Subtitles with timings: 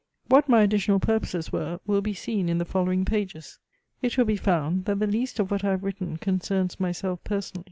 [0.29, 3.59] What my additional purposes were, will be seen in the following pages.
[4.01, 7.59] It will be found, that the least of what I have written concerns myself personally.